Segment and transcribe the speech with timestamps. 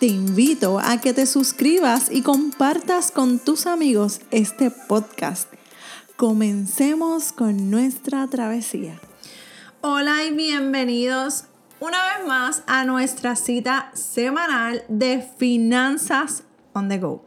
[0.00, 5.52] te invito a que te suscribas y compartas con tus amigos este podcast.
[6.16, 8.98] Comencemos con nuestra travesía.
[9.82, 11.44] Hola y bienvenidos
[11.80, 17.22] una vez más a nuestra cita semanal de Finanzas on the Go.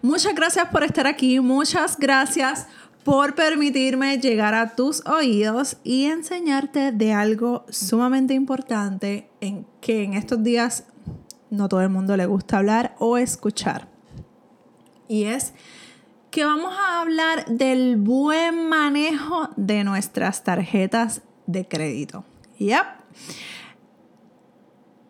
[0.00, 2.68] Muchas gracias por estar aquí, muchas gracias
[3.02, 10.14] por permitirme llegar a tus oídos y enseñarte de algo sumamente importante en que en
[10.14, 10.84] estos días
[11.54, 13.88] no todo el mundo le gusta hablar o escuchar.
[15.08, 15.54] Y es
[16.30, 22.24] que vamos a hablar del buen manejo de nuestras tarjetas de crédito.
[22.58, 22.84] Yep.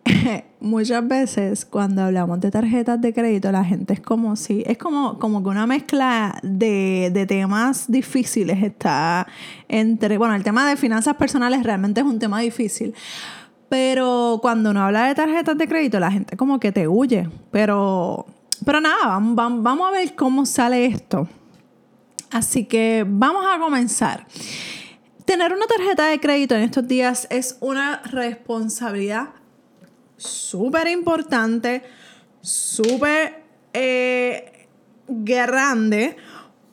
[0.61, 5.19] Muchas veces cuando hablamos de tarjetas de crédito, la gente es como si, es como,
[5.19, 9.27] como que una mezcla de, de temas difíciles está
[9.69, 12.95] entre, bueno, el tema de finanzas personales realmente es un tema difícil
[13.69, 17.29] pero cuando uno habla de tarjetas de crédito, la gente como que te huye.
[17.51, 18.27] Pero,
[18.65, 21.29] pero nada, vamos, a ver cómo sale esto.
[22.31, 24.27] Así que vamos a comenzar.
[25.25, 29.31] Tener una tarjeta de crédito en estos días es una responsabilidad
[30.17, 31.83] súper importante,
[32.41, 33.42] súper
[33.73, 34.69] eh,
[35.09, 36.17] grande,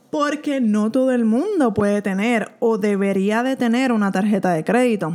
[0.10, 5.14] porque no todo el mundo puede tener o debería de tener una tarjeta de crédito.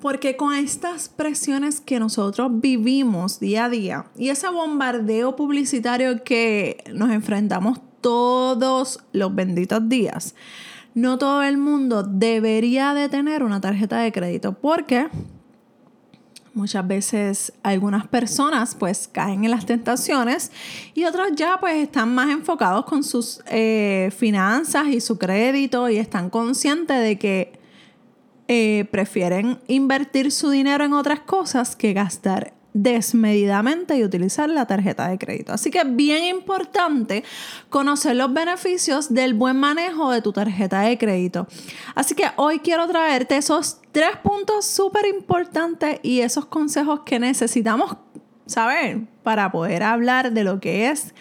[0.00, 6.84] Porque con estas presiones que nosotros vivimos día a día y ese bombardeo publicitario que
[6.92, 10.36] nos enfrentamos todos los benditos días,
[10.94, 15.08] no todo el mundo debería de tener una tarjeta de crédito porque
[16.54, 20.50] muchas veces algunas personas pues caen en las tentaciones
[20.94, 25.96] y otros ya pues están más enfocados con sus eh, finanzas y su crédito y
[25.96, 27.57] están conscientes de que
[28.48, 35.08] eh, prefieren invertir su dinero en otras cosas que gastar desmedidamente y utilizar la tarjeta
[35.08, 35.52] de crédito.
[35.52, 37.24] Así que es bien importante
[37.70, 41.46] conocer los beneficios del buen manejo de tu tarjeta de crédito.
[41.94, 47.96] Así que hoy quiero traerte esos tres puntos súper importantes y esos consejos que necesitamos
[48.46, 51.14] saber para poder hablar de lo que es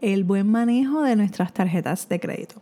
[0.00, 2.60] el buen manejo de nuestras tarjetas de crédito.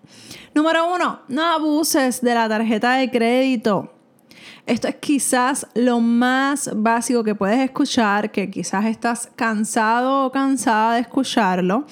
[0.55, 3.95] Número uno, no abuses de la tarjeta de crédito.
[4.67, 10.95] Esto es quizás lo más básico que puedes escuchar, que quizás estás cansado o cansada
[10.95, 11.87] de escucharlo,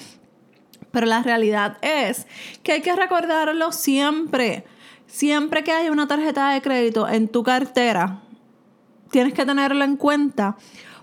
[0.91, 2.25] pero la realidad es
[2.63, 4.65] que hay que recordarlo siempre.
[5.07, 8.21] Siempre que hay una tarjeta de crédito en tu cartera,
[9.11, 10.55] tienes que tenerlo en cuenta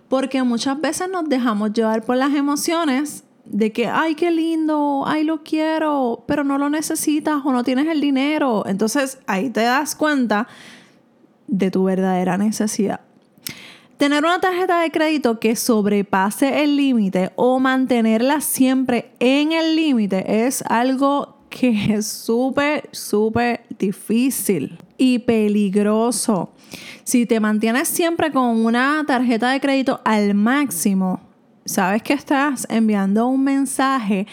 [0.09, 5.25] porque muchas veces nos dejamos llevar por las emociones de que, ay, qué lindo, ay,
[5.25, 8.65] lo quiero, pero no lo necesitas o no tienes el dinero.
[8.67, 10.47] Entonces ahí te das cuenta
[11.49, 13.01] de tu verdadera necesidad.
[13.97, 20.47] Tener una tarjeta de crédito que sobrepase el límite o mantenerla siempre en el límite
[20.47, 26.51] es algo que es súper, súper difícil y peligroso.
[27.05, 31.21] Si te mantienes siempre con una tarjeta de crédito al máximo,
[31.66, 34.27] sabes que estás enviando un mensaje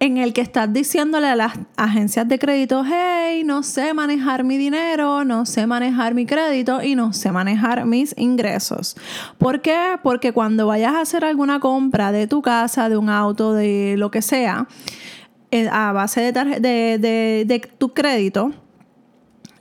[0.00, 4.56] en el que estás diciéndole a las agencias de crédito, hey, no sé manejar mi
[4.56, 8.96] dinero, no sé manejar mi crédito y no sé manejar mis ingresos.
[9.38, 9.98] ¿Por qué?
[10.02, 14.10] Porque cuando vayas a hacer alguna compra de tu casa, de un auto, de lo
[14.10, 14.68] que sea,
[15.50, 18.52] eh, a base de, de, de tu crédito,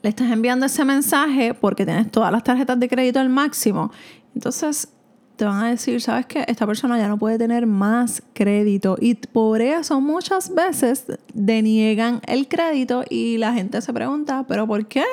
[0.03, 3.91] le estás enviando ese mensaje porque tienes todas las tarjetas de crédito al máximo.
[4.35, 4.89] Entonces,
[5.38, 6.44] te van a decir, ¿sabes qué?
[6.48, 8.98] Esta persona ya no puede tener más crédito.
[9.00, 14.88] Y por eso muchas veces deniegan el crédito y la gente se pregunta, ¿pero por
[14.88, 15.06] qué?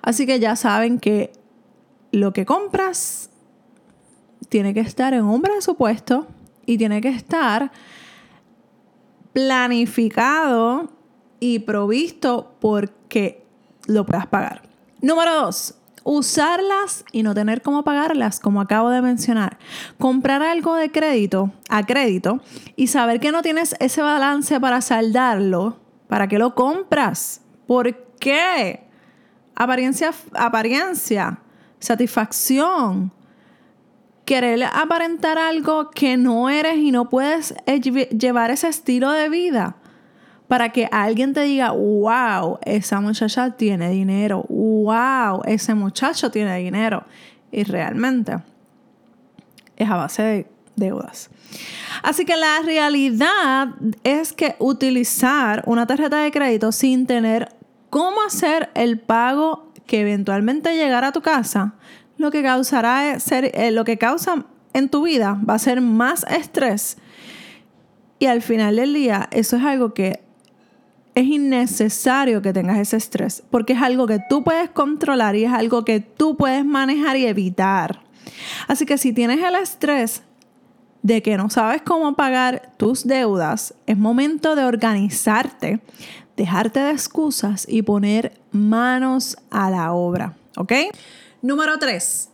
[0.00, 1.32] Así que ya saben que
[2.12, 3.30] lo que compras
[4.48, 6.26] tiene que estar en un presupuesto
[6.64, 7.72] y tiene que estar
[9.32, 10.90] planificado
[11.40, 13.44] y provisto porque
[13.86, 14.62] lo puedas pagar.
[15.02, 15.74] Número dos,
[16.04, 19.58] usarlas y no tener cómo pagarlas, como acabo de mencionar.
[19.98, 22.40] Comprar algo de crédito a crédito
[22.76, 27.42] y saber que no tienes ese balance para saldarlo, ¿para qué lo compras?
[27.66, 28.84] ¿Por qué?
[29.54, 31.38] Apariencia, apariencia,
[31.78, 33.12] satisfacción.
[34.24, 37.54] Querer aparentar algo que no eres y no puedes
[38.16, 39.76] llevar ese estilo de vida.
[40.50, 47.04] Para que alguien te diga, wow, esa muchacha tiene dinero, wow, ese muchacho tiene dinero.
[47.52, 48.36] Y realmente
[49.76, 51.30] es a base de deudas.
[52.02, 53.68] Así que la realidad
[54.02, 57.54] es que utilizar una tarjeta de crédito sin tener
[57.88, 61.74] cómo hacer el pago que eventualmente llegará a tu casa,
[62.16, 66.26] lo que causará ser, eh, lo que causa en tu vida va a ser más
[66.28, 66.96] estrés.
[68.18, 70.28] Y al final del día, eso es algo que
[71.14, 75.52] es innecesario que tengas ese estrés, porque es algo que tú puedes controlar y es
[75.52, 78.02] algo que tú puedes manejar y evitar.
[78.68, 80.22] Así que si tienes el estrés
[81.02, 85.80] de que no sabes cómo pagar tus deudas, es momento de organizarte,
[86.36, 90.72] dejarte de excusas y poner manos a la obra, ¿ok?
[91.42, 92.28] Número 3.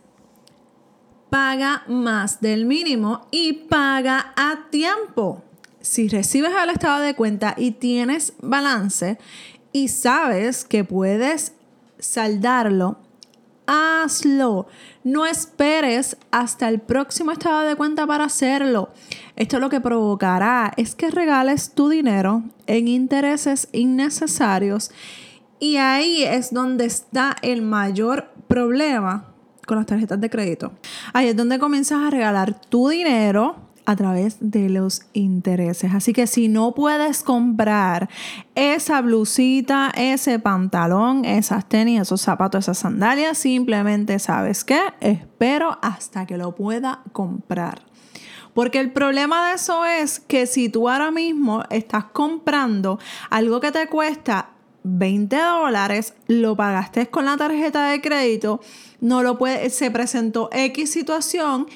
[1.29, 5.43] Paga más del mínimo y paga a tiempo
[5.87, 9.17] si recibes el estado de cuenta y tienes balance
[9.71, 11.53] y sabes que puedes
[11.97, 12.97] saldarlo,
[13.67, 14.67] hazlo.
[15.05, 18.89] No esperes hasta el próximo estado de cuenta para hacerlo.
[19.37, 24.91] Esto lo que provocará es que regales tu dinero en intereses innecesarios
[25.57, 29.33] y ahí es donde está el mayor problema
[29.65, 30.73] con las tarjetas de crédito.
[31.13, 35.93] Ahí es donde comienzas a regalar tu dinero a través de los intereses.
[35.93, 38.09] Así que si no puedes comprar
[38.53, 46.25] esa blusita, ese pantalón, esas tenis, esos zapatos, esas sandalias, simplemente sabes que espero hasta
[46.25, 47.79] que lo pueda comprar.
[48.53, 52.99] Porque el problema de eso es que si tú ahora mismo estás comprando
[53.29, 54.49] algo que te cuesta
[54.83, 58.59] 20 dólares, lo pagaste con la tarjeta de crédito,
[58.99, 61.67] no lo puede, se presentó X situación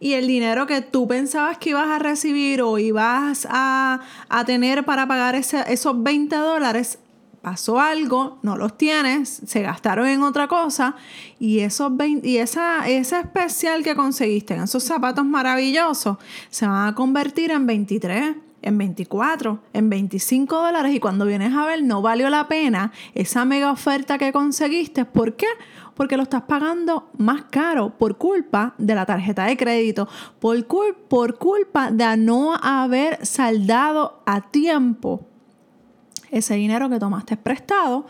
[0.00, 4.00] y el dinero que tú pensabas que ibas a recibir o ibas a,
[4.46, 6.98] tener para pagar esos 20 dólares,
[7.42, 10.96] pasó algo, no los tienes, se gastaron en otra cosa
[11.38, 11.92] y, esos
[12.22, 16.16] y esa, ese especial que conseguiste en esos zapatos maravillosos
[16.50, 21.66] se van a convertir en 23 en 24, en 25 dólares y cuando vienes a
[21.66, 25.04] ver no valió la pena esa mega oferta que conseguiste.
[25.04, 25.46] ¿Por qué?
[26.00, 30.08] porque lo estás pagando más caro por culpa de la tarjeta de crédito,
[30.38, 30.66] por,
[31.08, 35.26] por culpa de no haber saldado a tiempo
[36.30, 38.06] ese dinero que tomaste prestado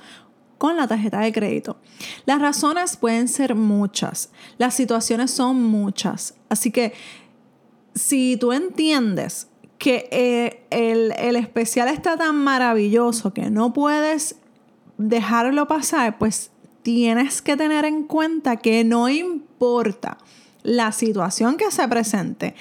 [0.56, 1.79] con la tarjeta de crédito.
[2.26, 6.93] Las razones pueden ser muchas, las situaciones son muchas, así que
[7.93, 9.50] si tú entiendes
[9.81, 14.37] que eh, el, el especial está tan maravilloso que no puedes
[14.99, 16.50] dejarlo pasar, pues
[16.82, 20.19] tienes que tener en cuenta que no importa
[20.62, 22.55] la situación que se presente,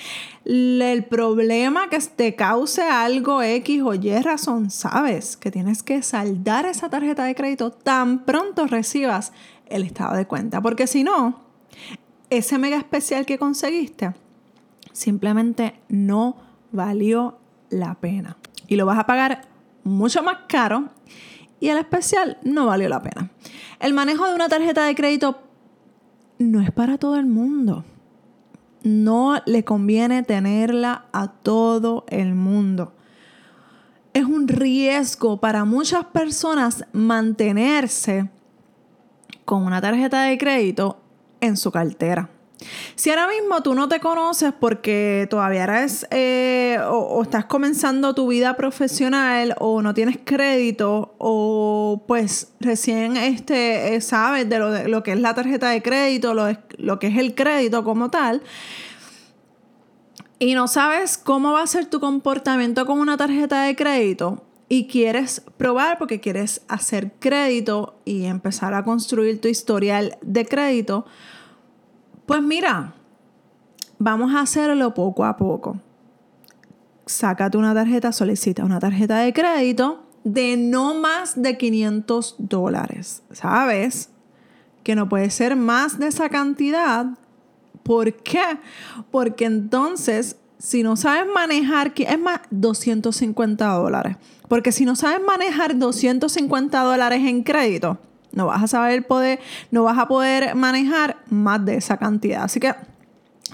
[0.45, 6.65] el problema que te cause algo X o Y razón, sabes que tienes que saldar
[6.65, 9.33] esa tarjeta de crédito tan pronto recibas
[9.65, 11.41] el estado de cuenta, porque si no,
[12.29, 14.13] ese mega especial que conseguiste
[14.93, 17.37] simplemente no valió
[17.69, 18.37] la pena
[18.67, 19.41] y lo vas a pagar
[19.83, 20.89] mucho más caro
[21.59, 23.29] y el especial no valió la pena.
[23.79, 25.41] El manejo de una tarjeta de crédito
[26.37, 27.83] no es para todo el mundo.
[28.83, 32.93] No le conviene tenerla a todo el mundo.
[34.13, 38.29] Es un riesgo para muchas personas mantenerse
[39.43, 40.99] con una tarjeta de crédito
[41.41, 42.29] en su cartera.
[42.95, 48.27] Si ahora mismo tú no te conoces porque todavía eres eh, o, estás comenzando tu
[48.27, 55.03] vida profesional o no tienes crédito o pues recién este, eh, sabes de lo, lo,
[55.03, 56.47] que es la tarjeta de crédito, lo,
[56.77, 58.41] lo que es el crédito como tal,
[60.37, 64.85] y no sabes cómo va a ser tu comportamiento con una tarjeta de crédito, y
[64.85, 71.05] quieres probar porque quieres hacer crédito y empezar a construir tu historial de crédito,
[72.29, 72.93] pues mira,
[73.97, 75.79] vamos a hacerlo poco a poco.
[77.07, 83.23] Sácate una tarjeta, solicita una tarjeta de crédito de no más de 500 dólares.
[83.31, 84.11] ¿Sabes?
[84.83, 87.07] Que no puede ser más de esa cantidad.
[87.81, 88.59] ¿Por qué?
[89.09, 94.17] Porque entonces, si no sabes manejar, es más, 250 dólares.
[94.47, 97.97] Porque si no sabes manejar 250 dólares en crédito,
[98.31, 99.39] no vas a saber poder,
[99.71, 102.43] no vas a poder manejar más de esa cantidad.
[102.43, 102.73] Así que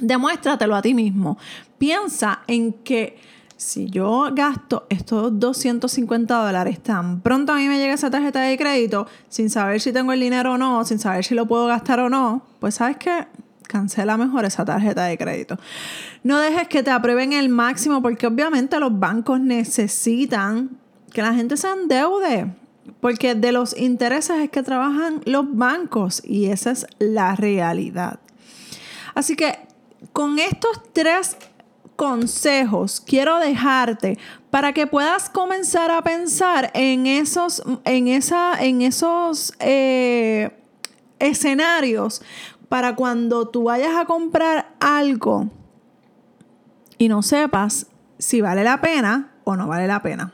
[0.02, 1.38] demuéstratelo a ti mismo.
[1.78, 3.18] Piensa en que
[3.58, 8.58] si yo gasto estos 250 dólares tan pronto a mí me llega esa tarjeta de
[8.58, 12.00] crédito, sin saber si tengo el dinero o no, sin saber si lo puedo gastar
[12.02, 13.28] o no, pues sabes que
[13.68, 15.58] cancela mejor esa tarjeta de crédito.
[16.24, 20.78] No dejes que te aprueben el máximo porque obviamente los bancos necesitan
[21.14, 22.54] que la gente se endeude.
[23.00, 28.20] Porque de los intereses es que trabajan los bancos y esa es la realidad.
[29.14, 29.58] Así que
[30.14, 31.38] con estos tres
[31.96, 34.18] consejos quiero dejarte
[34.50, 40.52] para que puedas comenzar a pensar en esos, en esa, en esos eh,
[41.20, 42.22] escenarios
[42.70, 45.50] para cuando tú vayas a comprar algo
[46.98, 47.88] y no sepas
[48.18, 50.34] si vale la pena o no vale la pena.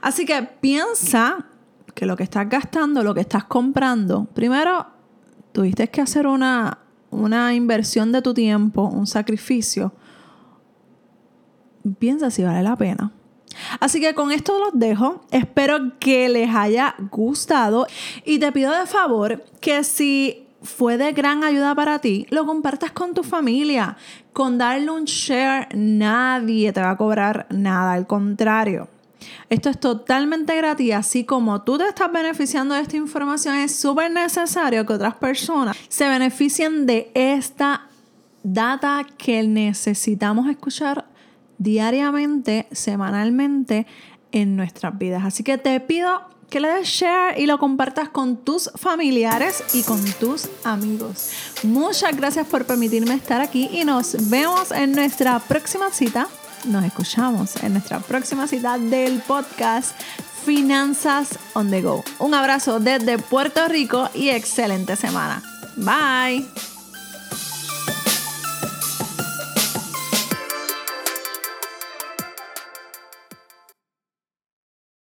[0.00, 1.46] Así que piensa
[1.94, 4.86] que lo que estás gastando, lo que estás comprando, primero
[5.52, 6.78] tuviste que hacer una,
[7.10, 9.92] una inversión de tu tiempo, un sacrificio.
[11.98, 13.12] Piensa si vale la pena.
[13.80, 15.22] Así que con esto los dejo.
[15.30, 17.86] Espero que les haya gustado
[18.24, 22.92] y te pido de favor que si fue de gran ayuda para ti, lo compartas
[22.92, 23.96] con tu familia.
[24.32, 28.88] Con darle un share, nadie te va a cobrar nada, al contrario.
[29.48, 34.10] Esto es totalmente gratis, así como tú te estás beneficiando de esta información, es súper
[34.10, 37.88] necesario que otras personas se beneficien de esta
[38.42, 41.06] data que necesitamos escuchar
[41.58, 43.86] diariamente, semanalmente
[44.32, 45.24] en nuestras vidas.
[45.24, 49.82] Así que te pido que le des share y lo compartas con tus familiares y
[49.82, 51.30] con tus amigos.
[51.62, 56.26] Muchas gracias por permitirme estar aquí y nos vemos en nuestra próxima cita.
[56.64, 59.98] Nos escuchamos en nuestra próxima cita del podcast
[60.44, 62.04] Finanzas on the Go.
[62.18, 65.42] Un abrazo desde Puerto Rico y excelente semana.
[65.76, 66.77] Bye.